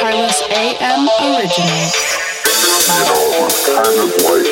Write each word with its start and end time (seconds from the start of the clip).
Carlos 0.00 0.38
AM 0.50 1.08
Original. 1.20 1.90
You 2.46 3.02
know, 3.02 3.48
kind 3.66 3.96
of 3.96 4.10
like 4.24 4.48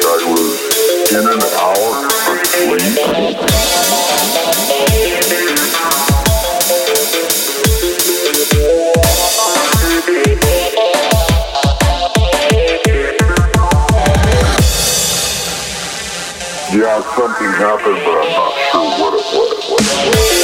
I 1.55 1.75
was 2.69 2.83
in. 2.83 2.95
Yeah, 16.73 16.99
something 17.15 17.53
happened, 17.53 18.01
but 18.05 18.15
I'm 18.17 18.33
not 18.33 18.53
sure 18.73 18.89
what 18.99 19.13
it 19.15 19.25
was. 19.33 19.51
What 19.71 19.81
it 19.81 20.39
was. 20.39 20.44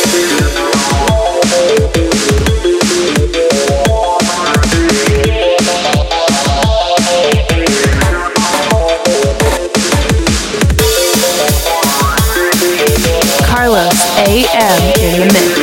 Carlos 13.47 14.01
AM 14.17 14.81
in 14.99 15.21
the 15.21 15.33
mix. 15.33 15.60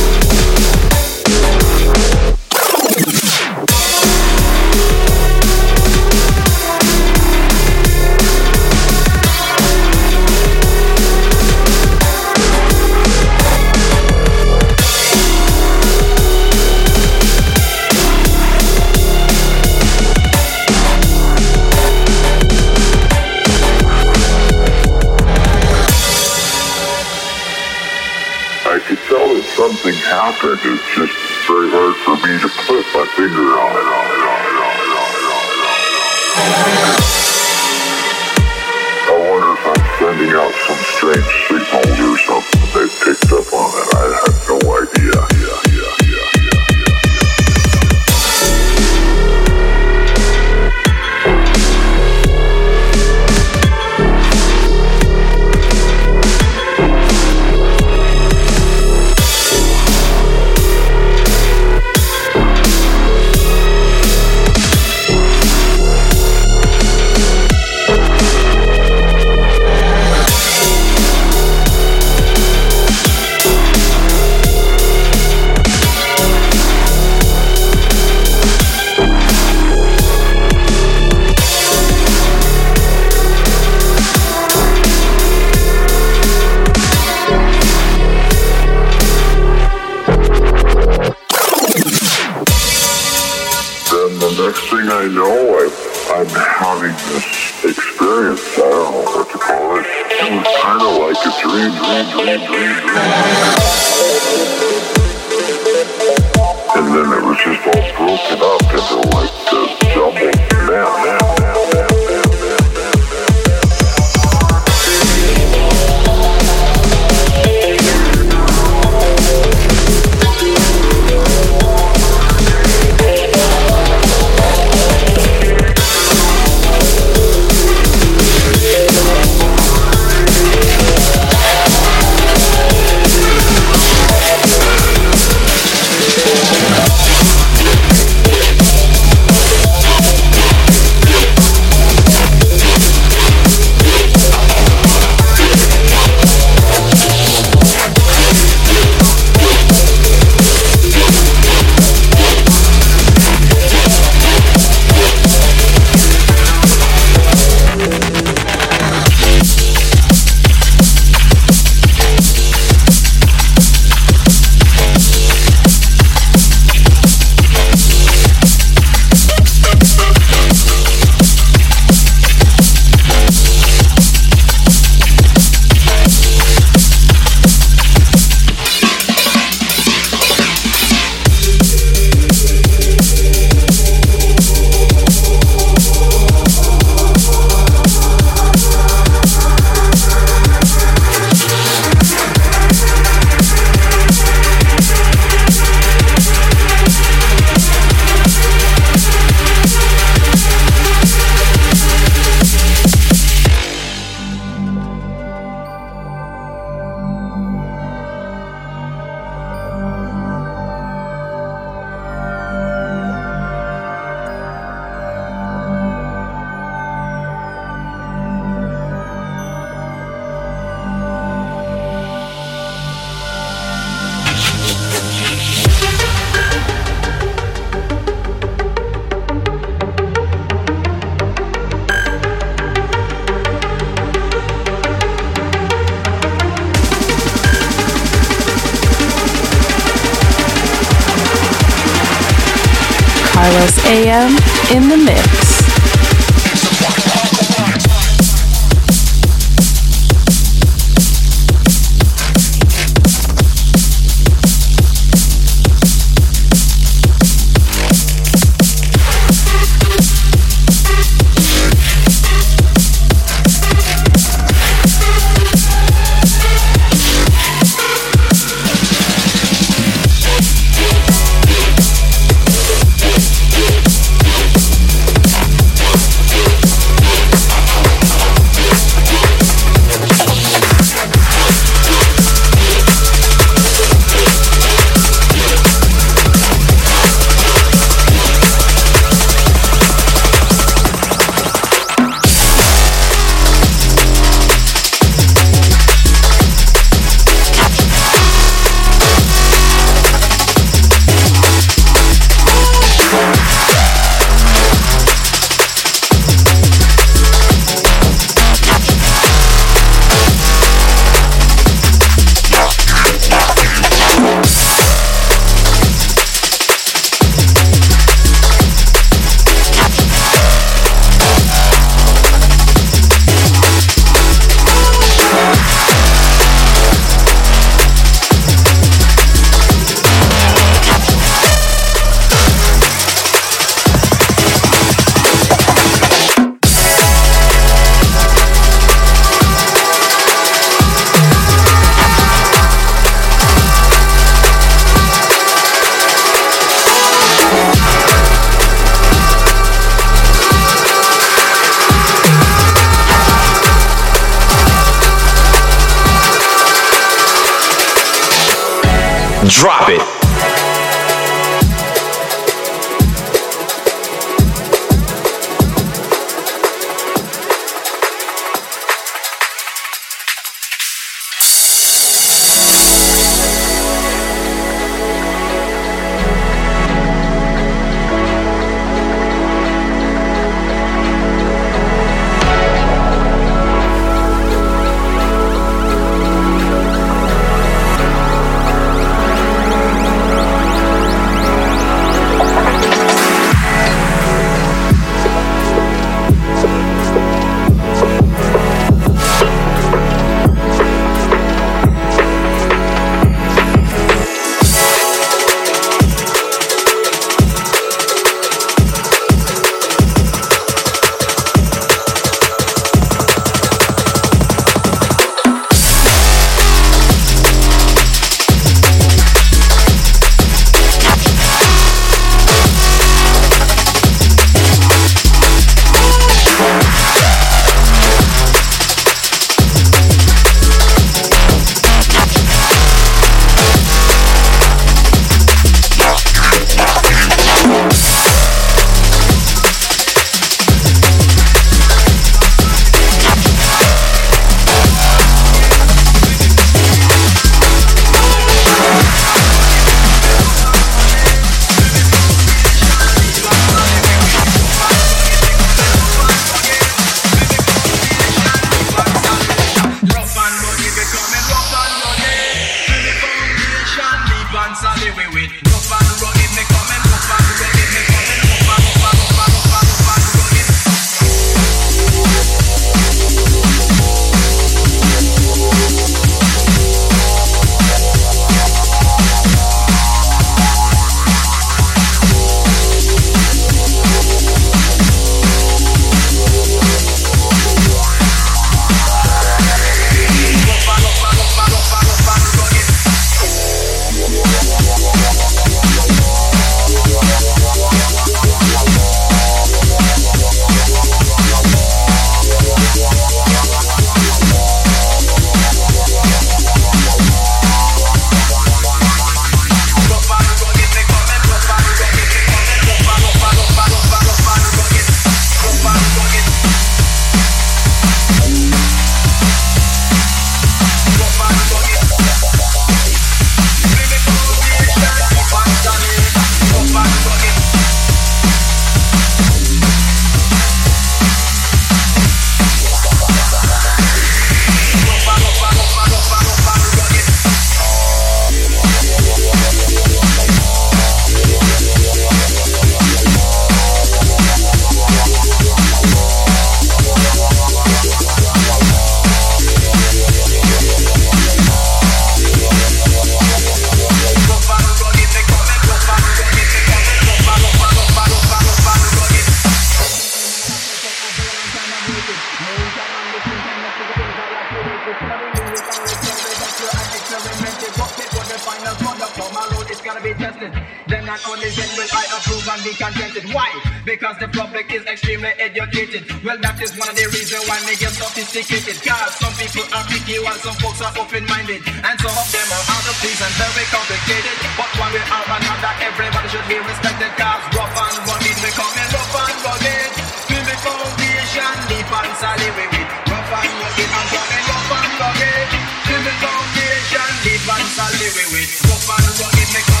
just 592.41 592.57
a 592.57 592.69
with 592.73 592.97
it. 592.97 593.07
Rough 593.29 593.53
and 593.53 593.71
rugged, 593.77 594.09
I'm 594.09 594.25
talking 594.33 594.65
rough 594.65 594.93
and 594.97 595.13
rugged. 595.21 595.69
Till 596.09 596.21
the 596.25 596.33
foundation, 596.41 597.29
live 597.45 597.69
and 597.69 597.85
a 598.01 598.45
with 598.49 598.65
it. 598.65 598.81
Rough 598.89 599.09
and 599.13 599.29
rugged, 599.37 599.69
make 599.77 600.00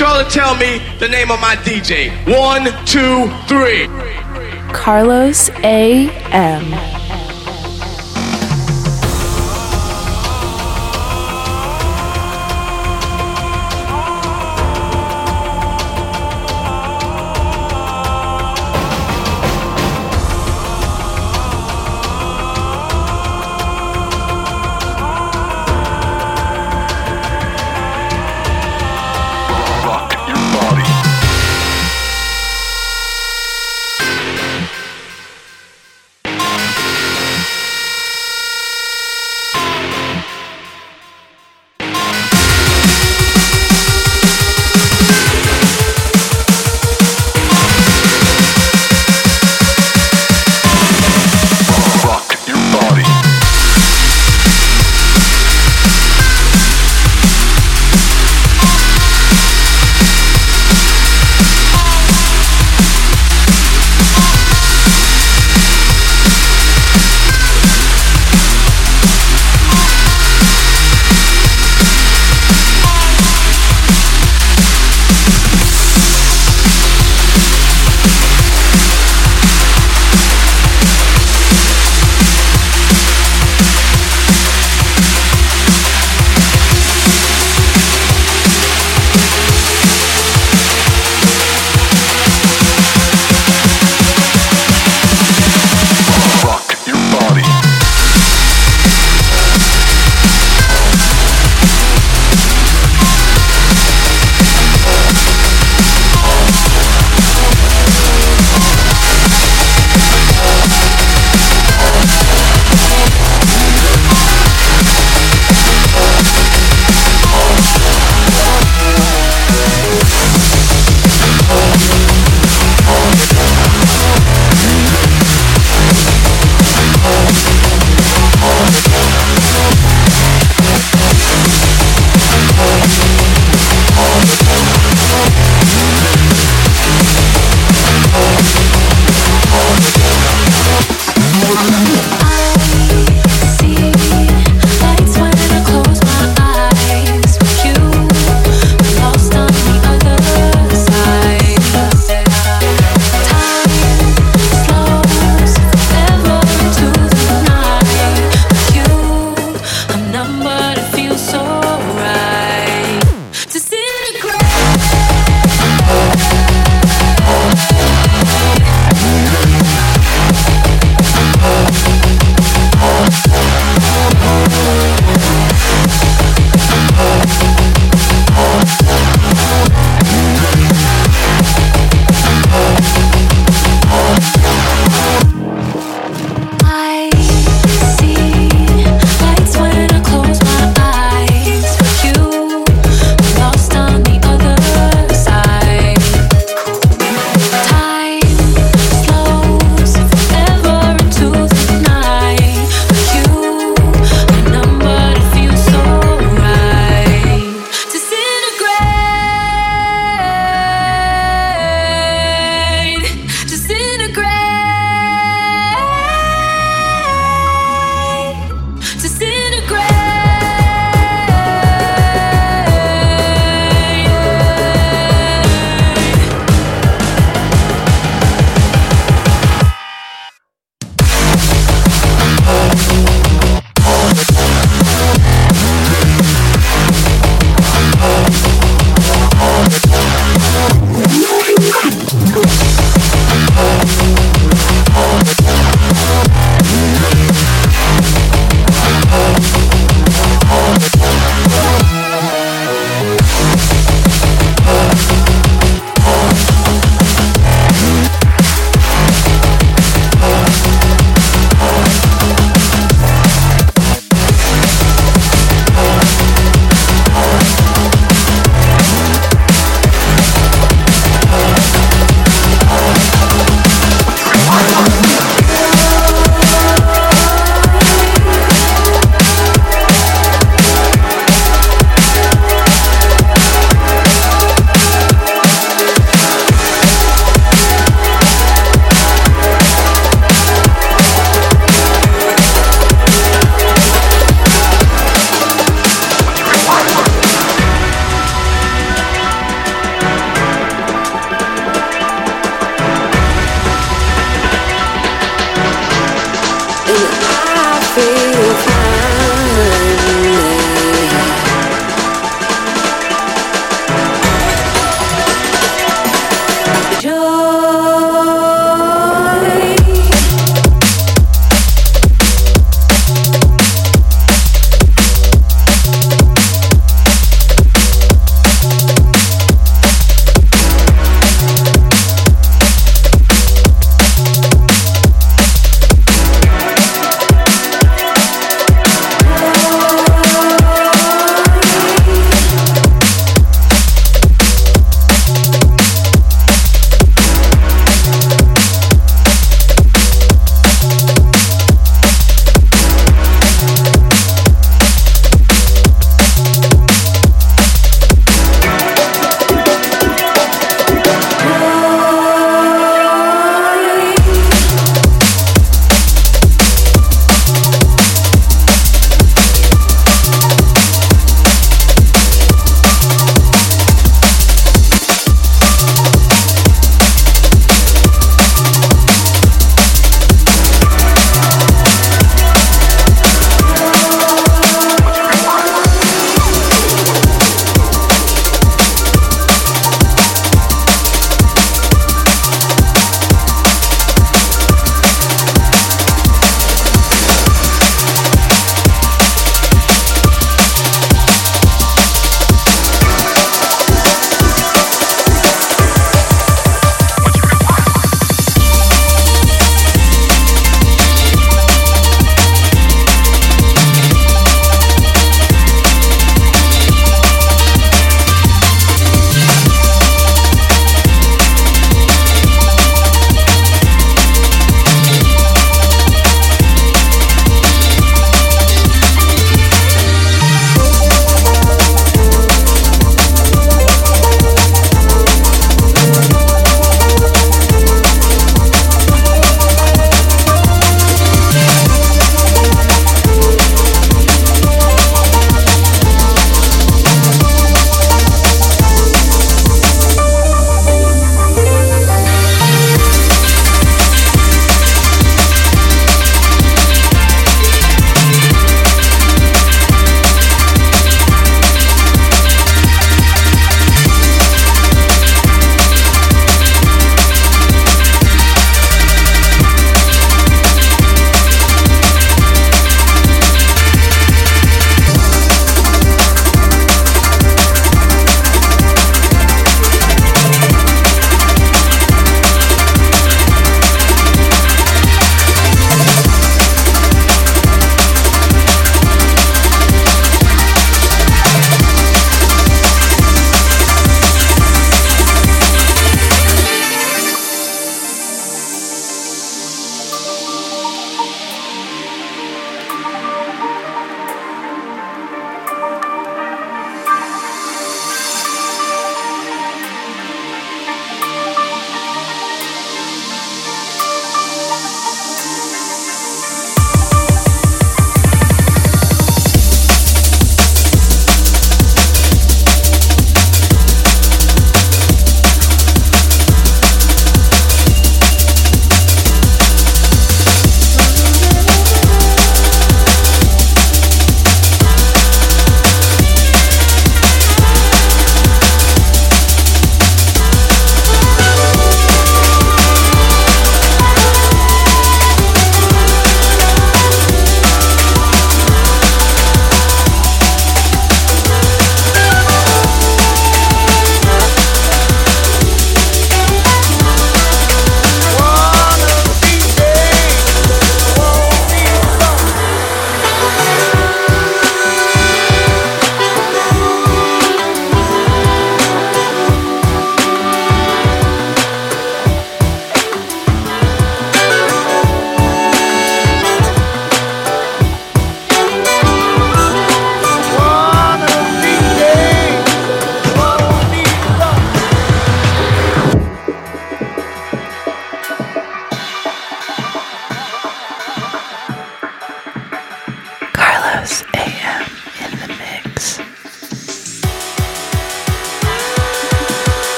want 0.00 0.14
y'all 0.14 0.24
to 0.24 0.30
tell 0.30 0.56
me 0.56 0.82
the 0.98 1.08
name 1.08 1.30
of 1.30 1.40
my 1.40 1.56
DJ. 1.56 2.10
One, 2.26 2.64
two, 2.84 3.30
three. 3.46 3.86
Carlos 4.72 5.48
A.M. 5.64 6.95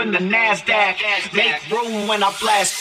in 0.00 0.12
the 0.12 0.18
NASDAQ. 0.18 1.34
Make 1.34 1.70
room 1.70 2.08
when 2.08 2.22
I 2.22 2.34
blast 2.40 2.79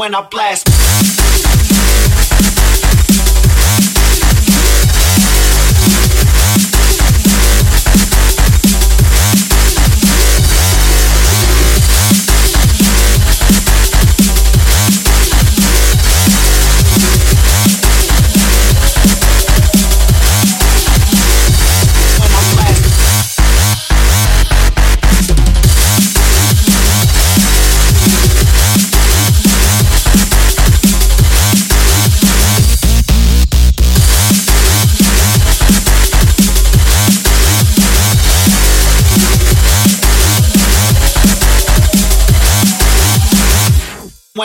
when 0.00 0.14
I 0.14 0.22
blast. 0.22 0.89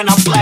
I'm. 0.07 0.34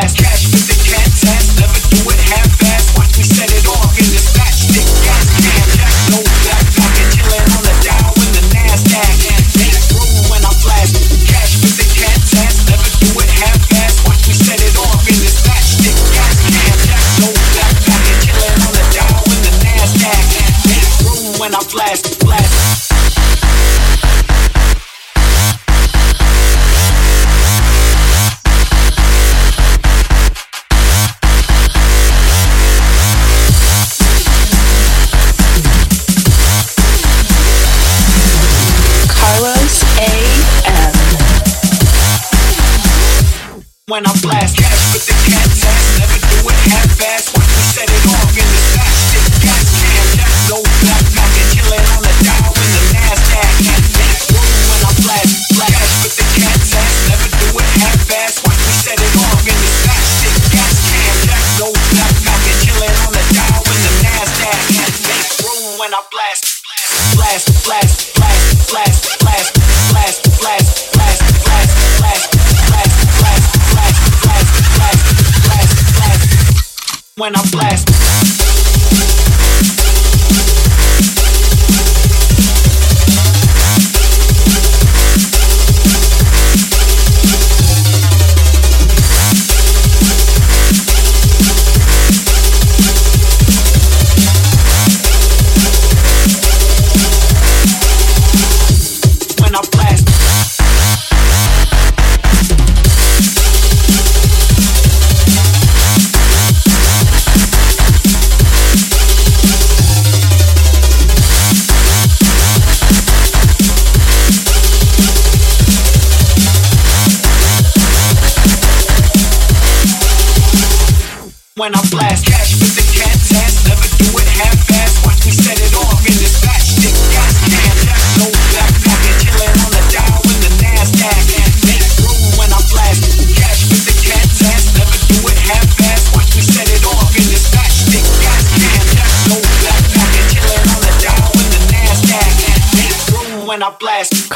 when 77.24 77.38
I'm 77.38 77.50
black. 77.52 77.73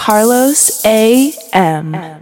Carlos 0.08 0.86
AM. 0.86 2.16